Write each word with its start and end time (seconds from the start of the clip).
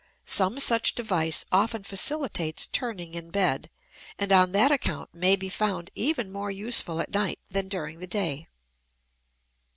Some 0.25 0.59
such 0.59 0.95
device 0.95 1.45
often 1.51 1.83
facilitates 1.83 2.65
turning 2.65 3.13
in 3.13 3.29
bed, 3.29 3.69
and 4.17 4.31
on 4.33 4.51
that 4.53 4.71
account 4.71 5.13
may 5.13 5.35
be 5.35 5.47
found 5.47 5.91
even 5.93 6.31
more 6.31 6.49
useful 6.49 6.99
at 6.99 7.13
night 7.13 7.37
than 7.51 7.69
during 7.69 7.99
the 7.99 8.07
day. 8.07 8.47